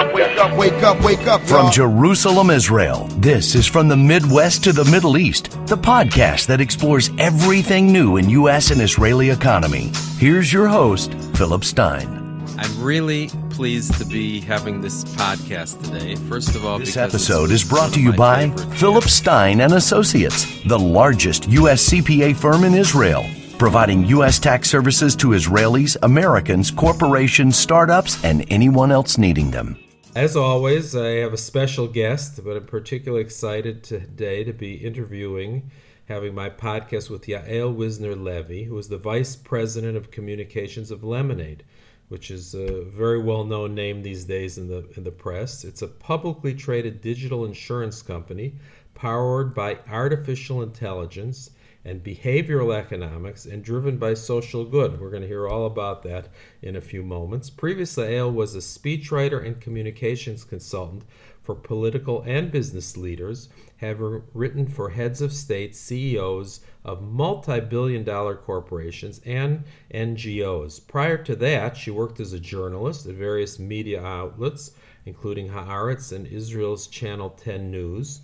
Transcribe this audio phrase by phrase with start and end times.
[0.00, 1.40] up, wake up, wake up, wake up.
[1.42, 1.70] From y'all.
[1.70, 7.10] Jerusalem, Israel, this is From the Midwest to the Middle East, the podcast that explores
[7.18, 8.70] everything new in U.S.
[8.70, 9.92] and Israeli economy.
[10.16, 12.16] Here's your host, Philip Stein.
[12.58, 16.14] I'm really pleased to be having this podcast today.
[16.28, 19.04] First of all, This episode it's is brought to you by Philip.
[19.04, 21.88] Stein and Associates, the largest U.S.
[21.90, 23.26] CPA firm in Israel,
[23.58, 24.38] providing U.S.
[24.38, 29.78] tax services to Israelis, Americans, corporations, startups, and anyone else needing them.
[30.16, 35.70] As always, I have a special guest, but I'm particularly excited today to be interviewing,
[36.08, 41.04] having my podcast with Yael Wissner Levy, who is the Vice President of Communications of
[41.04, 41.62] Lemonade,
[42.08, 45.62] which is a very well known name these days in the, in the press.
[45.62, 48.54] It's a publicly traded digital insurance company
[48.94, 51.50] powered by artificial intelligence
[51.84, 55.00] and behavioral economics and driven by social good.
[55.00, 56.28] We're going to hear all about that
[56.62, 57.48] in a few moments.
[57.48, 61.04] Previously, Yael was a speechwriter and communications consultant
[61.42, 68.04] for political and business leaders, having written for heads of state, CEOs of multi billion
[68.04, 70.86] dollar corporations and NGOs.
[70.86, 74.72] Prior to that, she worked as a journalist at various media outlets,
[75.06, 78.20] including Haaretz and Israel's Channel 10 News.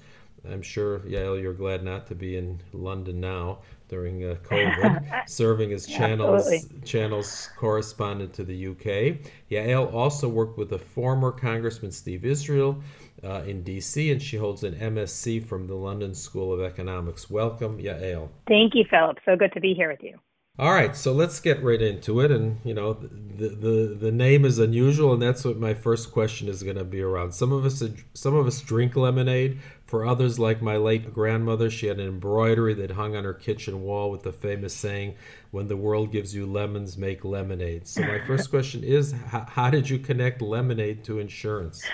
[0.50, 3.58] I'm sure, Yael, you're glad not to be in London now
[3.88, 6.86] during uh, COVID, serving as channels Absolutely.
[6.86, 9.18] channels correspondent to the UK.
[9.50, 12.82] Yael also worked with the former Congressman Steve Israel
[13.24, 17.30] uh, in DC, and she holds an MSc from the London School of Economics.
[17.30, 18.28] Welcome, Yael.
[18.48, 19.18] Thank you, Philip.
[19.24, 20.18] So good to be here with you.
[20.58, 22.30] All right, so let's get right into it.
[22.30, 26.48] And you know, the the the name is unusual, and that's what my first question
[26.48, 27.32] is going to be around.
[27.32, 27.82] Some of us
[28.14, 29.60] some of us drink lemonade.
[29.86, 33.82] For others, like my late grandmother, she had an embroidery that hung on her kitchen
[33.82, 35.14] wall with the famous saying,
[35.52, 39.70] "When the world gives you lemons, make lemonade." So my first question is, how, how
[39.70, 41.84] did you connect lemonade to insurance?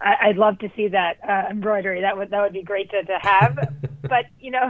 [0.00, 2.00] I, I'd love to see that uh, embroidery.
[2.00, 3.56] That would that would be great to, to have.
[4.02, 4.68] but you know,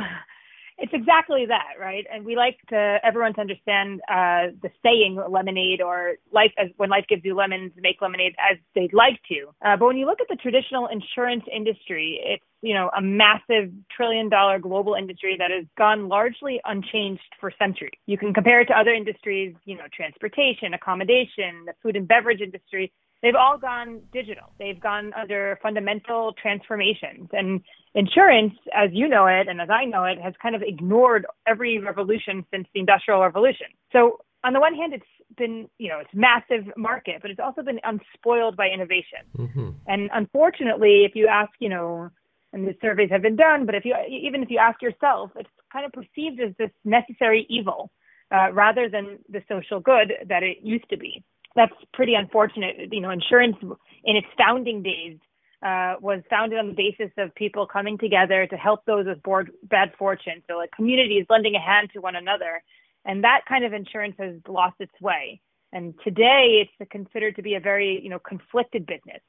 [0.81, 2.07] it's exactly that, right?
[2.13, 6.89] And we like to everyone to understand uh, the saying "lemonade" or "life as when
[6.89, 9.53] life gives you lemons, make lemonade" as they'd like to.
[9.65, 13.71] Uh, but when you look at the traditional insurance industry, it's you know a massive
[13.95, 18.01] trillion-dollar global industry that has gone largely unchanged for centuries.
[18.07, 22.41] You can compare it to other industries, you know, transportation, accommodation, the food and beverage
[22.41, 22.91] industry
[23.23, 24.53] they've all gone digital.
[24.59, 27.29] They've gone under fundamental transformations.
[27.33, 27.61] And
[27.95, 31.79] insurance, as you know it and as I know it, has kind of ignored every
[31.79, 33.67] revolution since the Industrial Revolution.
[33.93, 35.05] So on the one hand, it's
[35.37, 39.21] been, you know, it's massive market, but it's also been unspoiled by innovation.
[39.37, 39.71] Mm-hmm.
[39.87, 42.11] And unfortunately, if you ask, you know,
[42.53, 45.49] and the surveys have been done, but if you even if you ask yourself, it's
[45.73, 47.93] kind of perceived as this necessary evil
[48.35, 51.23] uh, rather than the social good that it used to be
[51.61, 52.89] that's pretty unfortunate.
[52.91, 55.19] You know, insurance in its founding days
[55.63, 59.51] uh, was founded on the basis of people coming together to help those with board,
[59.65, 60.43] bad fortune.
[60.49, 62.63] So, like communities lending a hand to one another,
[63.05, 65.43] and that kind of insurance has lost its way.
[65.73, 69.21] And today, it's considered to be a very, you know, conflicted business.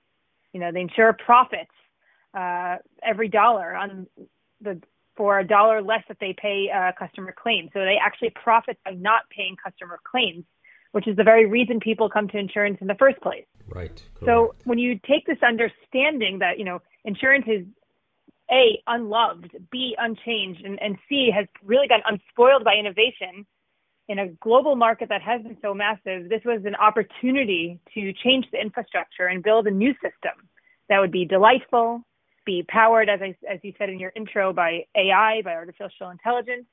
[0.54, 1.72] You know, the insurer profits
[2.34, 4.08] uh, every dollar on
[4.62, 4.82] the
[5.18, 7.72] for a dollar less that they pay uh, customer claims.
[7.74, 10.46] So they actually profit by not paying customer claims
[10.92, 13.46] which is the very reason people come to insurance in the first place.
[13.68, 14.02] Right.
[14.16, 14.26] Correct.
[14.26, 17.66] So when you take this understanding that, you know, insurance is
[18.52, 23.46] A, unloved, B, unchanged, and, and C, has really gotten unspoiled by innovation
[24.12, 28.46] in a global market that has been so massive, this was an opportunity to change
[28.52, 30.50] the infrastructure and build a new system
[30.90, 32.02] that would be delightful,
[32.46, 36.66] be powered, as, I, as you said in your intro, by AI, by artificial intelligence,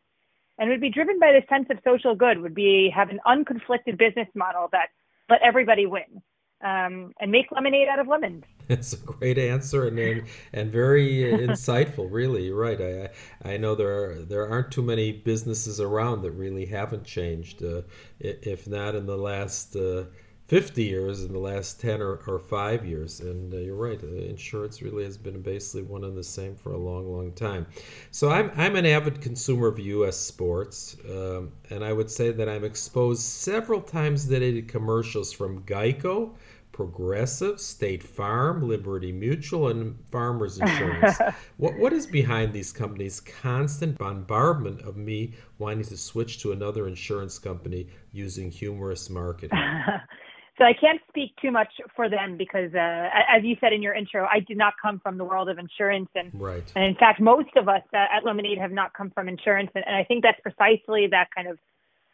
[0.58, 3.98] and would be driven by this sense of social good would be have an unconflicted
[3.98, 4.88] business model that
[5.28, 6.22] let everybody win
[6.62, 11.22] um, and make lemonade out of lemons That's a great answer and and, and very
[11.22, 12.06] insightful.
[12.10, 12.78] Really, you're right.
[12.80, 17.64] I I know there are there aren't too many businesses around that really haven't changed.
[17.64, 17.82] Uh,
[18.20, 20.04] if not in the last uh,
[20.48, 23.20] 50 years, in the last 10 or, or five years.
[23.20, 24.02] And uh, you're right.
[24.02, 27.66] Uh, insurance really has been basically one and the same for a long, long time.
[28.10, 30.16] So I'm I'm an avid consumer of U.S.
[30.16, 35.32] sports, um, and I would say that I'm exposed several times a day to commercials
[35.32, 36.34] from Geico.
[36.72, 41.18] Progressive, State Farm, Liberty Mutual, and Farmers Insurance.
[41.56, 46.86] what, what is behind these companies' constant bombardment of me wanting to switch to another
[46.86, 49.58] insurance company using humorous marketing?
[50.58, 53.94] so I can't speak too much for them because, uh, as you said in your
[53.94, 56.64] intro, I did not come from the world of insurance, and right.
[56.74, 59.94] and in fact, most of us at Lemonade have not come from insurance, and, and
[59.94, 61.58] I think that's precisely that kind of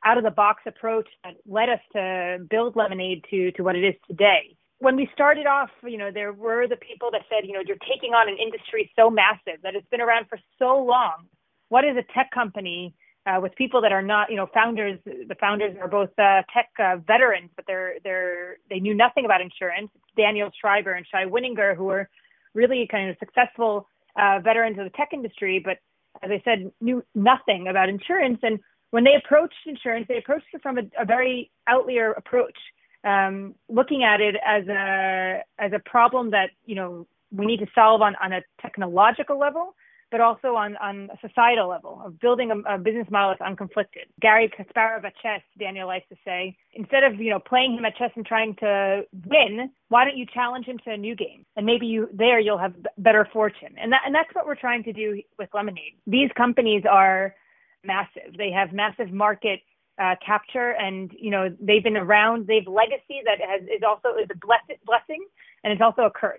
[0.04, 3.84] out of the box approach that led us to build Lemonade to to what it
[3.84, 4.54] is today.
[4.84, 7.84] when we started off, you know, there were the people that said, you know, you're
[7.88, 11.26] taking on an industry so massive that it's been around for so long.
[11.70, 12.94] What is a tech company
[13.26, 14.98] uh, with people that are not, you know, founders?
[15.04, 19.40] The founders are both uh, tech uh, veterans, but they're they're they knew nothing about
[19.40, 19.90] insurance.
[19.94, 22.08] It's Daniel Schreiber and Shai Wininger, who are
[22.54, 25.78] really kind of successful uh, veterans of the tech industry, but
[26.22, 28.38] as I said, knew nothing about insurance.
[28.42, 28.60] And
[28.90, 32.56] when they approached insurance, they approached it from a, a very outlier approach
[33.04, 37.66] um, looking at it as a as a problem that you know we need to
[37.74, 39.74] solve on, on a technological level,
[40.14, 44.06] but also on, on a societal level of building a, a business model that's unconflicted.
[44.22, 47.96] Garry Kasparov at chess, Daniel likes to say, instead of you know playing him at
[47.96, 51.44] chess and trying to win, why don't you challenge him to a new game?
[51.56, 53.74] And maybe you there you'll have better fortune.
[53.76, 55.94] And that and that's what we're trying to do with Lemonade.
[56.06, 57.34] These companies are
[57.82, 58.36] massive.
[58.38, 59.62] They have massive market
[60.00, 62.46] uh, capture, and you know they've been around.
[62.46, 65.26] They've legacy that has is also is a bless- blessing,
[65.64, 66.38] and it's also a curse.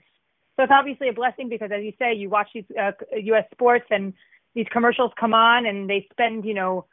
[0.55, 3.45] So it's obviously a blessing because, as you say, you watch these uh, U.S.
[3.51, 4.13] sports and
[4.53, 6.85] these commercials come on, and they spend you know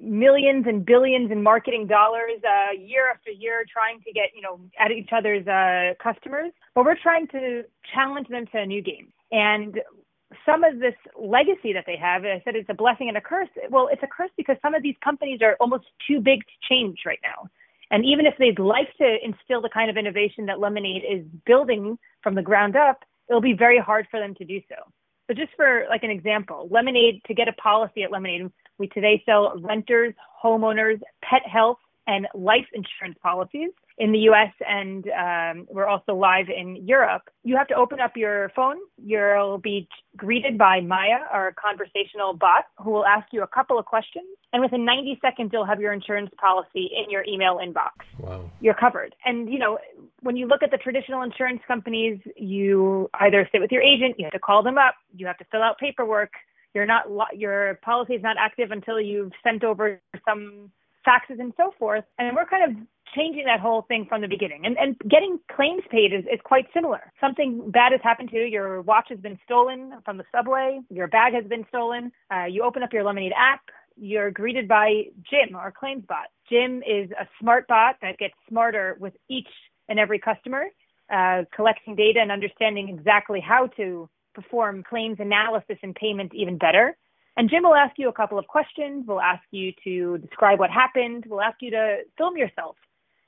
[0.00, 4.60] millions and billions in marketing dollars uh, year after year trying to get you know
[4.78, 6.52] at each other's uh, customers.
[6.74, 7.64] But we're trying to
[7.94, 9.12] challenge them to a new game.
[9.30, 9.80] And
[10.44, 13.48] some of this legacy that they have, I said it's a blessing and a curse.
[13.70, 17.00] Well, it's a curse because some of these companies are almost too big to change
[17.06, 17.48] right now.
[17.90, 21.98] And even if they'd like to instill the kind of innovation that Lemonade is building
[22.22, 24.76] from the ground up, it'll be very hard for them to do so.
[25.26, 29.22] So just for like an example, Lemonade, to get a policy at Lemonade, we today
[29.26, 35.86] sell renters, homeowners, pet health, and life insurance policies in the US and um, we're
[35.86, 37.22] also live in Europe.
[37.42, 38.76] You have to open up your phone.
[38.96, 43.86] You'll be greeted by Maya, our conversational bot, who will ask you a couple of
[43.86, 44.26] questions.
[44.52, 47.90] And within 90 seconds, you'll have your insurance policy in your email inbox.
[48.18, 48.50] Wow.
[48.60, 49.14] You're covered.
[49.24, 49.78] And, you know,
[50.22, 54.24] when you look at the traditional insurance companies, you either sit with your agent, you
[54.24, 56.32] have to call them up, you have to fill out paperwork.
[56.72, 57.06] You're not,
[57.36, 60.70] your policy is not active until you've sent over some
[61.06, 62.04] faxes and so forth.
[62.18, 64.64] And we're kind of changing that whole thing from the beginning.
[64.64, 67.12] And, and getting claims paid is, is quite similar.
[67.20, 68.44] Something bad has happened to you.
[68.44, 70.80] Your watch has been stolen from the subway.
[70.90, 72.12] Your bag has been stolen.
[72.32, 73.60] Uh, you open up your Lemonade app.
[73.96, 76.26] You're greeted by Jim, our claims bot.
[76.48, 79.48] Jim is a smart bot that gets smarter with each
[79.88, 80.66] and every customer,
[81.12, 86.96] uh, collecting data and understanding exactly how to perform claims analysis and payment even better.
[87.36, 89.04] And Jim will ask you a couple of questions.
[89.06, 91.24] We'll ask you to describe what happened.
[91.28, 92.76] We'll ask you to film yourself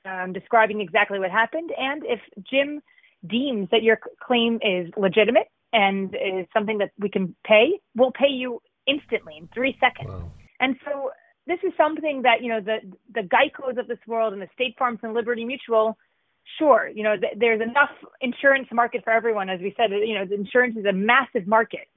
[0.05, 1.71] um, describing exactly what happened.
[1.77, 2.19] And if
[2.49, 2.81] Jim
[3.27, 8.29] deems that your claim is legitimate and is something that we can pay, we'll pay
[8.29, 10.09] you instantly in three seconds.
[10.09, 10.31] Wow.
[10.59, 11.11] And so
[11.47, 12.77] this is something that, you know, the,
[13.13, 15.97] the Geicos of this world and the State Farms and Liberty Mutual,
[16.57, 19.49] sure, you know, th- there's enough insurance market for everyone.
[19.49, 21.87] As we said, you know, the insurance is a massive market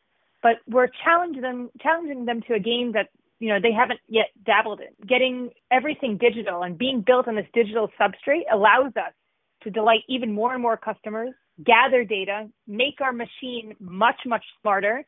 [0.45, 3.09] but we're challenging them challenging them to a game that
[3.41, 5.07] you know they haven't yet dabbled in.
[5.07, 9.13] Getting everything digital and being built on this digital substrate allows us
[9.63, 11.31] to delight even more and more customers,
[11.65, 15.05] gather data, make our machine much much smarter,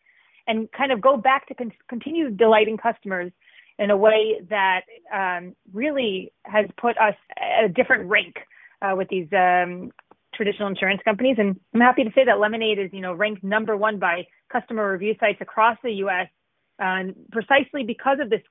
[0.47, 3.33] and kind of go back to con- continue delighting customers
[3.79, 4.83] in a way that
[5.13, 8.37] um, really has put us at a different rank
[8.83, 9.91] uh, with these um,
[10.35, 11.37] traditional insurance companies.
[11.39, 14.91] And I'm happy to say that Lemonade is, you know, ranked number one by customer
[14.93, 16.29] review sites across the U.S.
[16.79, 18.43] Uh, precisely because of this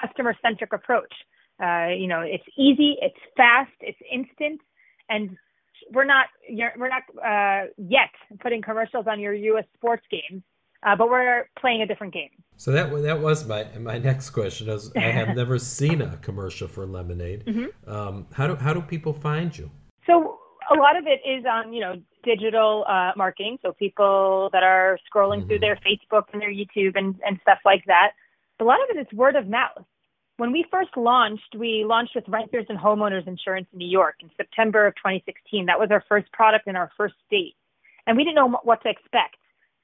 [0.00, 1.12] customer-centric approach.
[1.62, 4.60] Uh, you know, it's easy, it's fast, it's instant,
[5.08, 5.36] and
[5.92, 6.26] we're not
[6.76, 9.64] we're not uh, yet putting commercials on your U.S.
[9.74, 10.42] sports games,
[10.86, 12.30] uh, but we're playing a different game.
[12.56, 14.68] So that that was my my next question.
[14.68, 17.44] Is I have never seen a commercial for Lemonade.
[17.46, 17.90] Mm-hmm.
[17.90, 19.70] Um, how do how do people find you?
[20.06, 20.38] So
[20.70, 21.94] a lot of it is on you know
[22.26, 25.48] digital uh, marketing so people that are scrolling mm-hmm.
[25.48, 28.10] through their facebook and their youtube and, and stuff like that
[28.60, 29.84] a lot of it is word of mouth
[30.36, 34.30] when we first launched we launched with renters and homeowners insurance in new york in
[34.36, 37.54] september of 2016 that was our first product in our first state
[38.06, 39.36] and we didn't know what to expect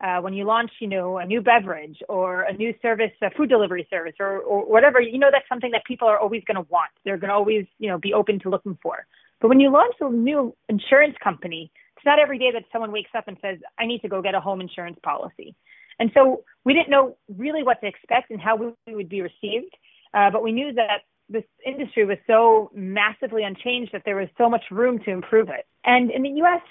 [0.02, 3.48] uh, when you launch, you know, a new beverage or a new service, a food
[3.48, 6.68] delivery service, or, or whatever, you know, that's something that people are always going to
[6.70, 6.90] want.
[7.04, 9.06] They're going to always, you know, be open to looking for.
[9.40, 11.70] But when you launch a new insurance company,
[12.02, 14.34] it's not every day that someone wakes up and says, I need to go get
[14.34, 15.54] a home insurance policy.
[16.00, 19.72] And so we didn't know really what to expect and how we would be received.
[20.12, 24.50] Uh, but we knew that this industry was so massively unchanged that there was so
[24.50, 25.64] much room to improve it.
[25.84, 26.62] And in the US,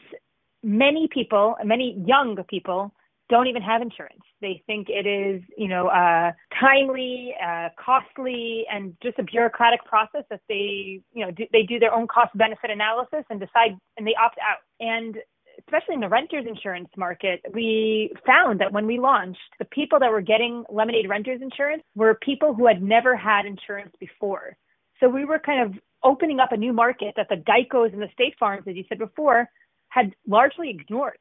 [0.63, 2.93] many people, many young people,
[3.31, 4.21] don't even have insurance.
[4.41, 10.25] They think it is, you know, uh, timely, uh, costly, and just a bureaucratic process
[10.29, 14.05] that they, you know, do, they do their own cost benefit analysis and decide, and
[14.05, 14.59] they opt out.
[14.81, 15.15] And
[15.59, 20.11] especially in the renters insurance market, we found that when we launched, the people that
[20.11, 24.57] were getting Lemonade renters insurance were people who had never had insurance before.
[24.99, 28.09] So we were kind of opening up a new market that the Geicos and the
[28.13, 29.47] State Farms, as you said before,
[29.87, 31.17] had largely ignored.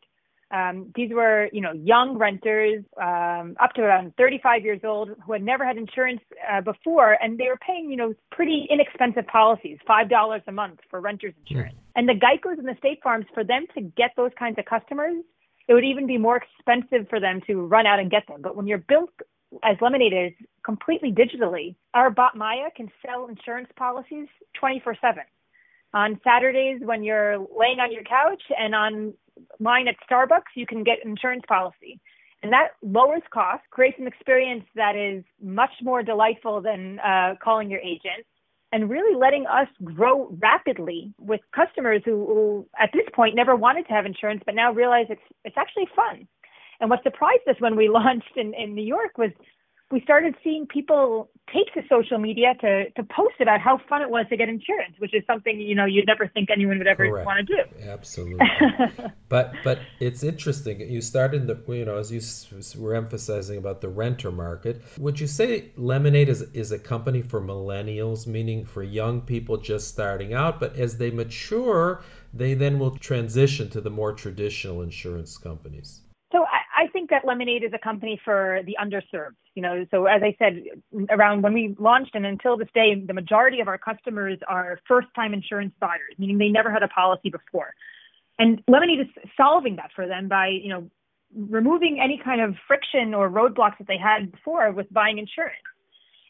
[0.51, 5.33] Um, these were, you know, young renters um, up to around 35 years old who
[5.33, 9.79] had never had insurance uh, before, and they were paying, you know, pretty inexpensive policies,
[9.87, 11.75] five dollars a month for renters insurance.
[11.75, 11.93] Mm.
[11.97, 15.23] And the Geicos and the State Farms, for them to get those kinds of customers,
[15.69, 18.43] it would even be more expensive for them to run out and get them.
[18.43, 19.11] But when you're built
[19.63, 24.27] as Lemonade is completely digitally, our bot Maya can sell insurance policies
[24.59, 25.23] 24 7
[25.93, 29.15] on Saturdays when you're laying on your couch and on
[29.59, 32.01] line at Starbucks, you can get insurance policy.
[32.43, 37.71] And that lowers cost, creates an experience that is much more delightful than uh, calling
[37.71, 38.25] your agent,
[38.73, 43.87] and really letting us grow rapidly with customers who, who, at this point, never wanted
[43.89, 46.27] to have insurance, but now realize it's it's actually fun.
[46.81, 49.33] And what surprised us when we launched in, in New York was
[49.91, 54.09] we started seeing people take to social media to, to post about how fun it
[54.09, 57.09] was to get insurance, which is something you know you'd never think anyone would ever
[57.09, 57.27] Correct.
[57.27, 57.89] want to do.
[57.89, 58.47] Absolutely.
[59.29, 60.81] but but it's interesting.
[60.81, 64.81] You started the you know as you were emphasizing about the renter market.
[64.99, 69.89] Would you say Lemonade is is a company for millennials, meaning for young people just
[69.89, 75.37] starting out, but as they mature, they then will transition to the more traditional insurance
[75.37, 76.03] companies?
[77.11, 79.37] That Lemonade is a company for the underserved.
[79.55, 80.63] You know, so as I said,
[81.11, 85.35] around when we launched and until this day, the majority of our customers are first-time
[85.35, 87.75] insurance buyers, meaning they never had a policy before.
[88.39, 90.91] And Lemonade is solving that for them by, you know,
[91.37, 95.57] removing any kind of friction or roadblocks that they had before with buying insurance.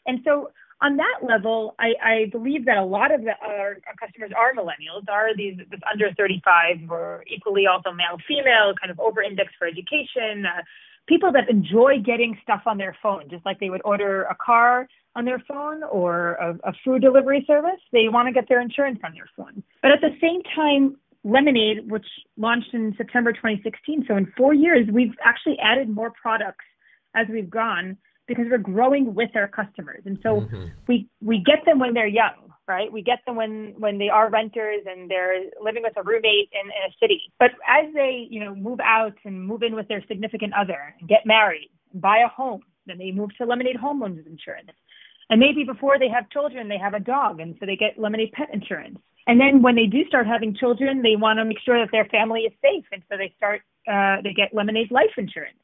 [0.05, 3.95] And so on that level, I, I believe that a lot of the, our, our,
[3.99, 8.99] customers are millennials, are these this under 35 or equally also male female, kind of
[8.99, 10.61] over indexed for education, uh,
[11.07, 14.87] people that enjoy getting stuff on their phone, just like they would order a car
[15.15, 17.79] on their phone or a, a food delivery service.
[17.91, 19.63] They want to get their insurance on their phone.
[19.81, 22.05] But at the same time, Lemonade, which
[22.37, 26.65] launched in September 2016, so in four years, we've actually added more products
[27.13, 27.97] as we've gone
[28.35, 30.03] because we're growing with our customers.
[30.05, 30.67] And so mm-hmm.
[30.87, 32.91] we we get them when they're young, right?
[32.91, 36.65] We get them when when they are renters and they're living with a roommate in,
[36.65, 37.21] in a city.
[37.39, 41.09] But as they, you know, move out and move in with their significant other and
[41.09, 44.71] get married, and buy a home, then they move to Lemonade Homeowners Insurance.
[45.29, 48.33] And maybe before they have children, they have a dog, and so they get Lemonade
[48.33, 48.99] Pet Insurance.
[49.27, 52.05] And then when they do start having children, they want to make sure that their
[52.05, 55.57] family is safe, and so they start uh, they get Lemonade Life Insurance.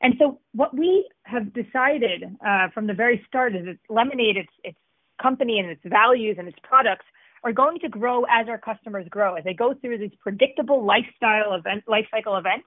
[0.00, 4.52] And so what we have decided uh, from the very start is that Lemonade, its,
[4.62, 4.78] its
[5.20, 7.04] company and its values and its products
[7.44, 11.54] are going to grow as our customers grow, as they go through these predictable lifestyle
[11.54, 12.66] event, life cycle events,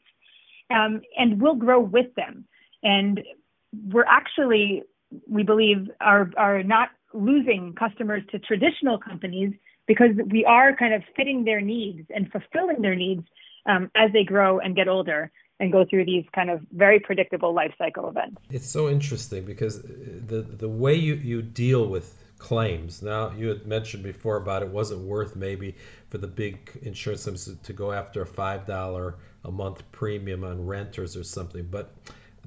[0.69, 2.45] um, and we'll grow with them.
[2.83, 3.21] And
[3.91, 4.83] we're actually,
[5.27, 9.53] we believe, are, are not losing customers to traditional companies
[9.87, 13.23] because we are kind of fitting their needs and fulfilling their needs
[13.65, 15.31] um, as they grow and get older
[15.61, 18.41] and go through these kind of very predictable life cycle events.
[18.49, 23.03] It's so interesting because the the way you, you deal with claims.
[23.03, 25.75] Now you had mentioned before about it wasn't worth maybe
[26.09, 29.15] for the big insurance companies to go after a five dollar
[29.45, 31.93] a month premium on renters or something, but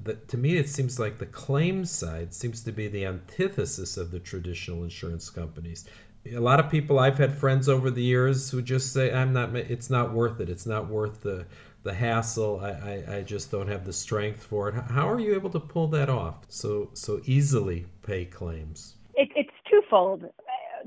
[0.03, 4.11] the, to me it seems like the claims side seems to be the antithesis of
[4.11, 5.85] the traditional insurance companies
[6.33, 9.55] a lot of people i've had friends over the years who just say i'm not
[9.55, 11.45] it's not worth it it's not worth the
[11.85, 12.59] the hassle.
[12.61, 14.75] I, I, I, just don't have the strength for it.
[14.89, 17.85] How are you able to pull that off so so easily?
[18.01, 18.95] Pay claims.
[19.13, 20.23] It, it's twofold.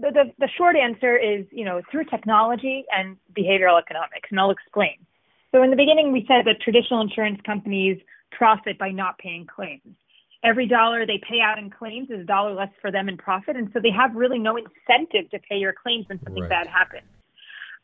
[0.00, 4.50] The, the, the short answer is you know through technology and behavioral economics, and I'll
[4.50, 4.98] explain.
[5.52, 7.98] So in the beginning, we said that traditional insurance companies
[8.32, 9.96] profit by not paying claims.
[10.44, 13.56] Every dollar they pay out in claims is a dollar less for them in profit,
[13.56, 16.50] and so they have really no incentive to pay your claims when something right.
[16.50, 17.06] bad happens.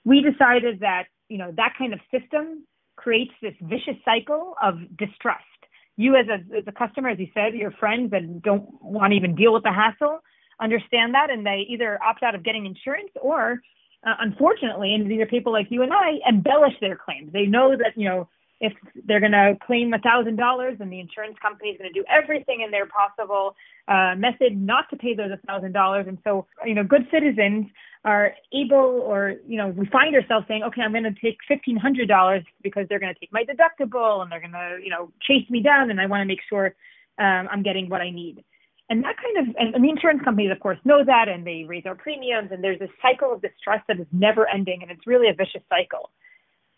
[0.04, 2.64] We decided that you know that kind of system
[2.97, 5.45] creates this vicious cycle of distrust.
[5.97, 9.17] You, as a, as a customer, as you said, your friends that don't want to
[9.17, 10.21] even deal with the hassle
[10.61, 13.61] understand that, and they either opt out of getting insurance or,
[14.07, 17.33] uh, unfortunately, and these are people like you and I, embellish their claims.
[17.33, 18.29] They know that you know
[18.66, 18.73] if
[19.06, 22.06] they're going to claim a thousand dollars, and the insurance company is going to do
[22.18, 23.44] everything in their possible
[23.94, 26.04] uh, method not to pay those a thousand dollars.
[26.11, 26.33] And so,
[26.68, 27.62] you know, good citizens
[28.12, 29.21] are able, or
[29.52, 32.85] you know, we find ourselves saying, okay, I'm going to take fifteen hundred dollars because
[32.88, 35.85] they're going to take my deductible and they're going to, you know, chase me down,
[35.90, 36.66] and I want to make sure
[37.18, 38.37] um, I'm getting what I need.
[38.90, 41.64] And that kind of, and, and the insurance companies, of course, know that, and they
[41.66, 45.06] raise our premiums, and there's a cycle of distress that is never ending, and it's
[45.06, 46.04] really a vicious cycle.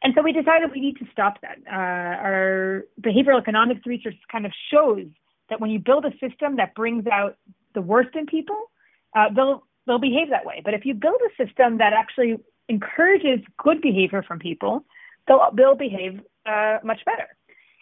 [0.06, 1.58] And so we decided we need to stop that.
[1.66, 5.06] Uh, our behavioral economics research kind of shows
[5.50, 7.36] that when you build a system that brings out
[7.74, 8.70] the worst in people,
[9.16, 10.62] uh, they'll they'll behave that way.
[10.64, 12.36] But if you build a system that actually
[12.68, 14.84] encourages good behavior from people,
[15.26, 17.26] they'll they'll behave uh, much better.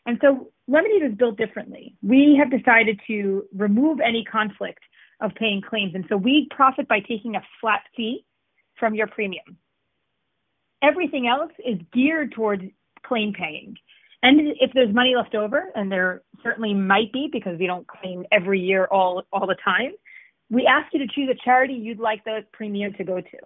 [0.07, 1.95] And so Lemonade is built differently.
[2.03, 4.81] We have decided to remove any conflict
[5.21, 8.25] of paying claims, and so we profit by taking a flat fee
[8.81, 9.59] from your premium.
[10.85, 12.63] Everything else is geared towards
[13.07, 13.77] claim paying.
[14.23, 18.25] And if there's money left over, and there certainly might be because we don't claim
[18.33, 19.93] every year all all the time,
[20.51, 23.39] we ask you to choose a charity you'd like the premium to go to.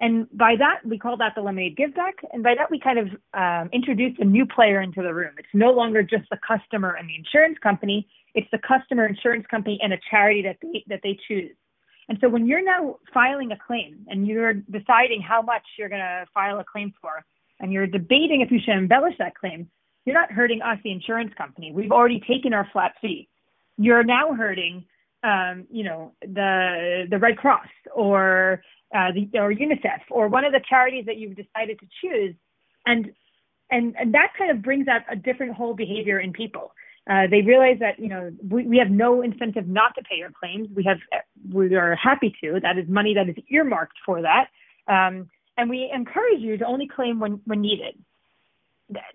[0.00, 2.16] And by that, we call that the Lemonade Give Back.
[2.32, 5.32] And by that, we kind of um, introduced a new player into the room.
[5.38, 8.08] It's no longer just the customer and the insurance company.
[8.34, 11.54] It's the customer, insurance company, and a charity that they that they choose.
[12.08, 16.00] And so when you're now filing a claim and you're deciding how much you're going
[16.00, 17.24] to file a claim for,
[17.60, 19.68] and you're debating if you should embellish that claim,
[20.04, 21.72] you're not hurting us, the insurance company.
[21.72, 23.28] We've already taken our flat fee.
[23.78, 24.84] You're now hurting,
[25.22, 28.62] um, you know, the the Red Cross or
[28.94, 32.34] uh, the, or UNICEF or one of the charities that you've decided to choose,
[32.84, 33.12] and
[33.70, 36.72] and and that kind of brings out a different whole behavior in people.
[37.10, 40.30] Uh, they realize that you know we, we have no incentive not to pay your
[40.30, 40.68] claims.
[40.74, 40.98] We have
[41.50, 42.60] we are happy to.
[42.60, 44.48] That is money that is earmarked for that,
[44.86, 47.98] um, and we encourage you to only claim when when needed.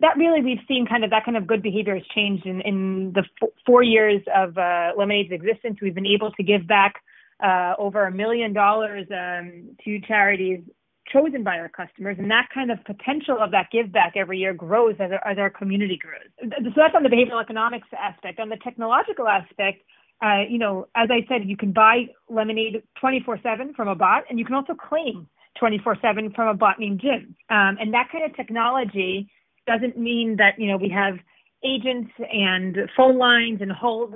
[0.02, 3.14] That really we've seen kind of that kind of good behavior has changed in in
[3.14, 5.78] the f- four years of uh, Lemonade's existence.
[5.82, 6.96] We've been able to give back
[7.42, 10.62] uh, over a million dollars um, to charities
[11.12, 14.54] chosen by our customers, and that kind of potential of that give back every year
[14.54, 16.30] grows as our, as our community grows.
[16.40, 18.40] So that's on the behavioral economics aspect.
[18.40, 19.84] On the technological aspect,
[20.24, 24.40] uh, you know, as I said, you can buy Lemonade 24/7 from a bot, and
[24.40, 25.28] you can also claim
[25.60, 27.36] 24/7 from a bot named Jim.
[27.50, 29.30] Um, and that kind of technology
[29.68, 31.20] doesn't mean that you know we have
[31.64, 34.16] agents and phone lines and hold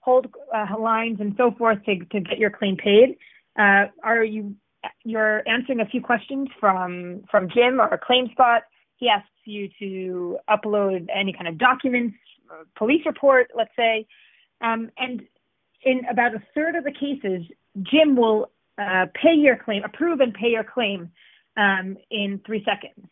[0.00, 3.16] hold uh, lines and so forth to to get your claim paid.
[3.58, 4.54] Uh, are you
[5.04, 8.62] you're answering a few questions from from Jim or claims bot.
[8.96, 12.16] He asks you to upload any kind of documents,
[12.76, 14.06] police report, let's say,
[14.60, 15.22] um, and
[15.82, 17.46] in about a third of the cases,
[17.82, 21.10] Jim will uh, pay your claim, approve and pay your claim
[21.56, 23.06] um, in three seconds.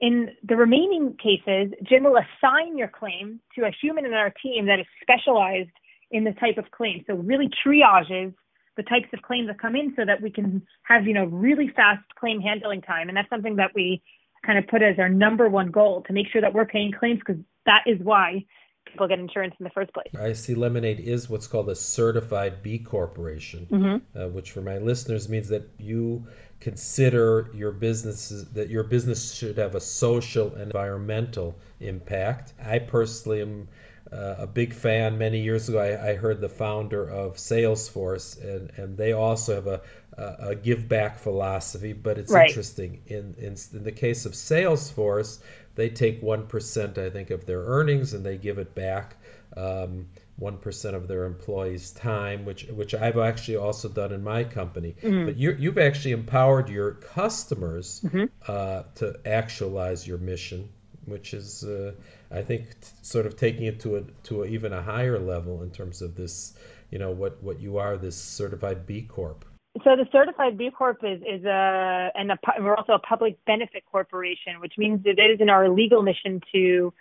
[0.00, 4.66] In the remaining cases, Jim will assign your claim to a human in our team
[4.66, 5.70] that is specialized
[6.10, 7.04] in the type of claim.
[7.06, 8.34] So really triages
[8.76, 11.68] the types of claims that come in so that we can have, you know, really
[11.74, 13.08] fast claim handling time.
[13.08, 14.02] And that's something that we
[14.44, 17.18] kind of put as our number one goal to make sure that we're paying claims
[17.18, 18.44] because that is why
[18.86, 20.08] people get insurance in the first place.
[20.18, 24.18] I see Lemonade is what's called a certified B corporation, mm-hmm.
[24.18, 26.26] uh, which for my listeners means that you
[26.60, 32.54] consider your businesses that your business should have a social and environmental impact.
[32.64, 33.68] I personally am
[34.12, 35.16] uh, a big fan.
[35.16, 39.66] Many years ago, I, I, heard the founder of Salesforce, and, and they also have
[39.66, 39.80] a,
[40.18, 41.92] a, a give back philosophy.
[41.92, 42.48] But it's right.
[42.48, 43.02] interesting.
[43.06, 45.40] In, in, in the case of Salesforce,
[45.74, 49.16] they take 1%, I think, of their earnings and they give it back.
[49.56, 50.06] Um,
[50.40, 54.96] 1% of their employees' time, which which I've actually also done in my company.
[55.02, 55.26] Mm-hmm.
[55.26, 58.24] But you, you've actually empowered your customers mm-hmm.
[58.48, 60.68] uh, to actualize your mission,
[61.06, 61.92] which is uh,
[62.30, 62.66] I think
[63.02, 66.14] sort of taking it to a to a, even a higher level in terms of
[66.14, 66.54] this,
[66.90, 69.44] you know, what what you are, this certified B Corp.
[69.84, 73.84] So the certified B Corp is is a and a, we're also a public benefit
[73.90, 76.92] corporation, which means that it is in our legal mission to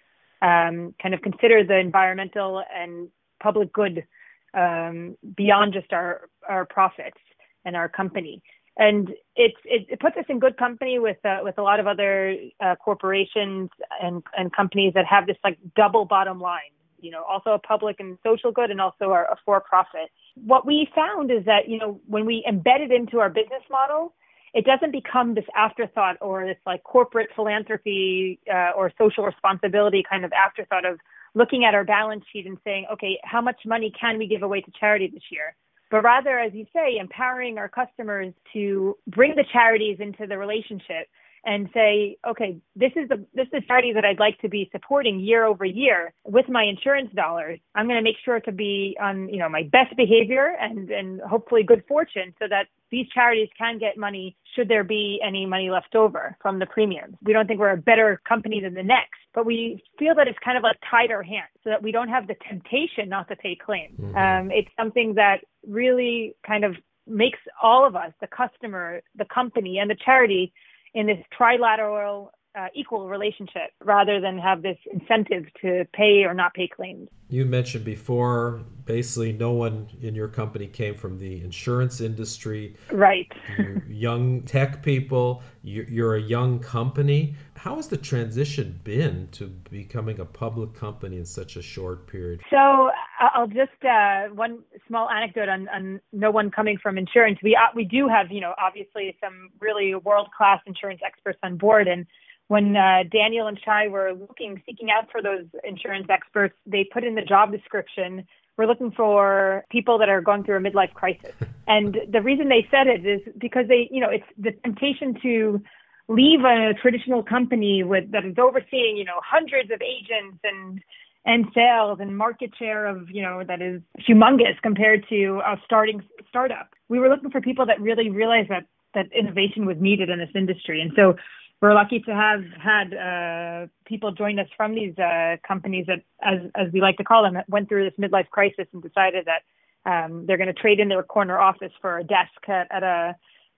[0.41, 3.09] um, kind of consider the environmental and
[3.41, 4.05] public good
[4.53, 7.17] um, beyond just our our profits
[7.65, 8.41] and our company
[8.81, 11.85] and it, it, it puts us in good company with uh, with a lot of
[11.85, 13.69] other uh, corporations
[14.01, 16.73] and and companies that have this like double bottom line.
[16.99, 20.09] You know, also a public and social good, and also a, for profit.
[20.35, 24.13] What we found is that you know when we embed it into our business model,
[24.55, 30.25] it doesn't become this afterthought or this like corporate philanthropy uh, or social responsibility kind
[30.25, 30.99] of afterthought of
[31.35, 34.59] looking at our balance sheet and saying, okay, how much money can we give away
[34.61, 35.55] to charity this year?
[35.91, 41.08] But rather, as you say, empowering our customers to bring the charities into the relationship
[41.43, 44.69] and say, okay, this is the this is the charity that I'd like to be
[44.71, 47.60] supporting year over year with my insurance dollars.
[47.75, 51.21] I'm going to make sure to be on you know my best behavior and and
[51.21, 55.69] hopefully good fortune so that these charities can get money should there be any money
[55.69, 57.15] left over from the premiums.
[57.23, 60.39] We don't think we're a better company than the next, but we feel that it's
[60.43, 63.36] kind of like tied our hands so that we don't have the temptation not to
[63.36, 63.97] pay claims.
[63.99, 64.17] Mm-hmm.
[64.17, 66.75] Um, it's something that really kind of
[67.08, 70.54] makes all of us, the customer, the company, and the charity,
[70.93, 76.54] in this trilateral uh, equal relationship rather than have this incentive to pay or not
[76.54, 77.08] pay claims.
[77.30, 82.75] You mentioned before, basically, no one in your company came from the insurance industry.
[82.91, 83.32] Right.
[83.88, 87.36] young tech people, you're a young company.
[87.56, 92.41] How has the transition been to becoming a public company in such a short period?
[92.49, 97.39] So I'll just uh, one small anecdote on, on no one coming from insurance.
[97.43, 101.57] We uh, we do have you know obviously some really world class insurance experts on
[101.57, 102.05] board, and
[102.47, 107.05] when uh, Daniel and Shai were looking, seeking out for those insurance experts, they put
[107.05, 111.34] in the job description, we're looking for people that are going through a midlife crisis.
[111.67, 115.62] and the reason they said it is because they, you know, it's the temptation to
[116.10, 120.81] leave a traditional company with that is overseeing, you know, hundreds of agents and
[121.25, 126.01] and sales and market share of, you know, that is humongous compared to a starting
[126.27, 126.69] startup.
[126.89, 130.29] We were looking for people that really realized that that innovation was needed in this
[130.36, 130.81] industry.
[130.81, 131.15] And so
[131.62, 136.39] we're lucky to have had uh, people join us from these uh, companies that, as
[136.55, 139.43] as we like to call them, that went through this midlife crisis and decided that
[139.86, 143.15] um, they're going to trade in their corner office for a desk at, at a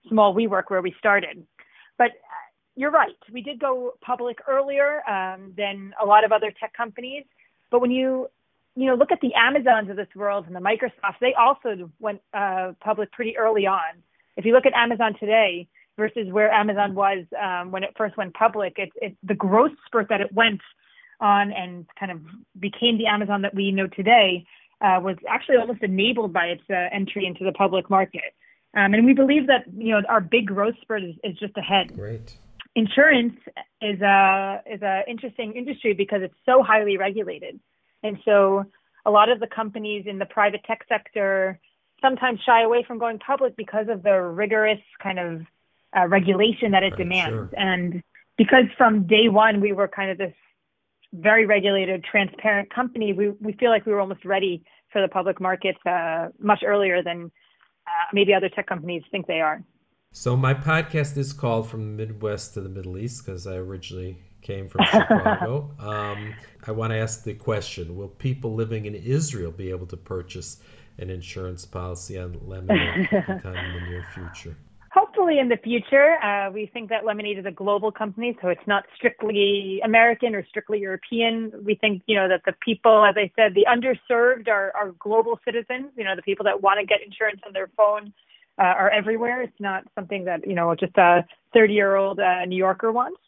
[0.08, 1.46] small WeWork where we started.
[1.96, 2.44] But uh,
[2.76, 7.24] you're right, we did go public earlier um, than a lot of other tech companies.
[7.70, 8.28] But when you
[8.76, 12.20] you know look at the Amazons of this world and the Microsofts, they also went
[12.32, 14.02] uh, public pretty early on.
[14.36, 18.34] If you look at Amazon today, versus where Amazon was um, when it first went
[18.34, 18.74] public.
[18.78, 20.60] It, it, the growth spurt that it went
[21.20, 22.20] on and kind of
[22.58, 24.46] became the Amazon that we know today
[24.80, 28.34] uh, was actually almost enabled by its uh, entry into the public market.
[28.76, 31.94] Um, and we believe that you know our big growth spurt is, is just ahead.
[31.94, 32.36] Great.
[32.76, 33.36] Insurance
[33.80, 37.60] is a is a interesting industry because it's so highly regulated,
[38.02, 38.64] and so
[39.06, 41.60] a lot of the companies in the private tech sector
[42.00, 45.42] sometimes shy away from going public because of the rigorous kind of
[45.96, 47.50] uh, regulation that it right, demands.
[47.50, 47.50] Sure.
[47.56, 48.02] And
[48.36, 50.34] because from day one we were kind of this
[51.12, 55.40] very regulated, transparent company, we we feel like we were almost ready for the public
[55.40, 57.30] markets uh, much earlier than
[57.86, 59.62] uh, maybe other tech companies think they are.
[60.16, 64.16] So my podcast is called "From the Midwest to the Middle East" because I originally
[64.42, 65.72] came from Chicago.
[65.80, 69.96] um, I want to ask the question: Will people living in Israel be able to
[69.96, 70.62] purchase
[70.98, 74.56] an insurance policy on Lemonade anytime in the near future?
[74.92, 78.66] hopefully in the future, uh, we think that Lemonade is a global company, so it's
[78.68, 81.50] not strictly American or strictly European.
[81.64, 85.40] We think, you know, that the people, as I said, the underserved are, are global
[85.44, 85.86] citizens.
[85.96, 88.12] You know, the people that want to get insurance on their phone
[88.58, 89.42] uh, are everywhere.
[89.42, 93.20] It's not something that you know just a 30-year-old uh, New Yorker wants.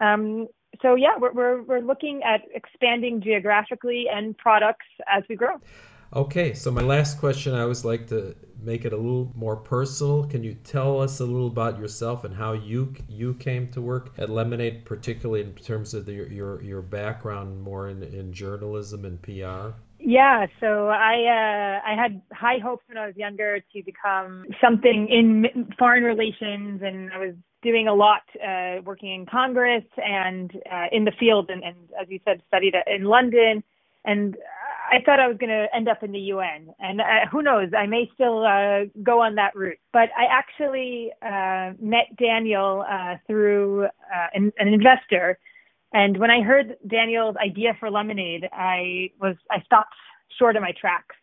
[0.00, 0.48] Um,
[0.82, 5.56] so yeah, we're, we're we're looking at expanding geographically and products as we grow.
[6.14, 10.24] Okay, so my last question, I always like to make it a little more personal.
[10.24, 14.12] Can you tell us a little about yourself and how you you came to work
[14.16, 19.20] at Lemonade, particularly in terms of the, your your background more in, in journalism and
[19.22, 19.76] PR?
[20.06, 25.08] Yeah, so I uh, I had high hopes when I was younger to become something
[25.08, 30.86] in foreign relations, and I was doing a lot uh, working in Congress and uh,
[30.92, 33.64] in the field, and, and as you said, studied in London.
[34.04, 34.36] And
[34.92, 37.70] I thought I was going to end up in the UN, and uh, who knows?
[37.76, 39.78] I may still uh, go on that route.
[39.94, 45.38] But I actually uh, met Daniel uh, through uh, an, an investor,
[45.94, 49.94] and when I heard Daniel's idea for Lemonade, I was I stopped
[50.38, 51.16] short of my tracks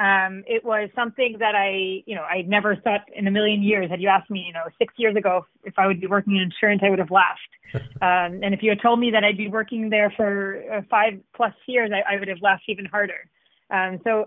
[0.00, 3.90] um, it was something that I, you know, I never thought in a million years.
[3.90, 6.42] Had you asked me, you know, six years ago if I would be working in
[6.42, 7.40] insurance, I would have laughed.
[8.00, 11.20] um, and if you had told me that I'd be working there for uh, five
[11.36, 13.28] plus years, I, I would have laughed even harder.
[13.70, 14.24] Um, so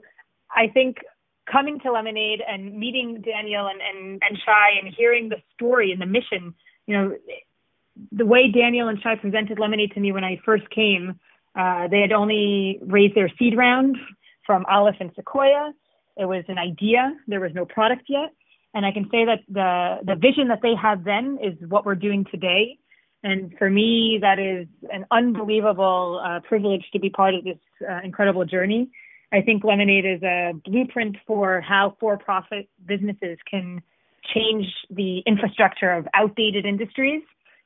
[0.52, 0.98] I think
[1.52, 6.00] coming to Lemonade and meeting Daniel and, and, and Shai and hearing the story and
[6.00, 6.54] the mission,
[6.86, 7.15] you know,
[8.12, 11.19] the way Daniel and Shai presented Lemonade to me when I first came,
[11.56, 13.97] uh, they had only raised their seed round
[14.45, 15.73] from Aleph and Sequoia.
[16.17, 17.15] It was an idea.
[17.27, 18.32] There was no product yet.
[18.73, 21.95] And I can say that the, the vision that they had then is what we're
[21.95, 22.77] doing today.
[23.23, 27.99] And for me, that is an unbelievable uh, privilege to be part of this uh,
[28.03, 28.89] incredible journey.
[29.32, 33.82] I think Lemonade is a blueprint for how for profit businesses can
[34.34, 37.21] change the infrastructure of outdated industries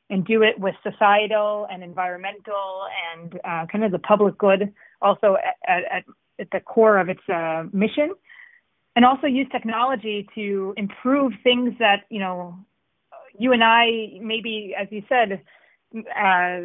[0.10, 5.38] and do it with societal and environmental and uh, kind of the public good also
[5.68, 6.04] at, at,
[6.40, 8.14] at the core of its uh, mission
[8.96, 12.58] and also use technology to improve things that you know
[13.38, 15.42] you and I maybe as you said
[15.96, 16.60] uh,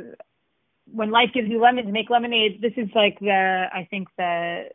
[0.93, 4.69] when life gives you lemons make lemonade this is like the I think the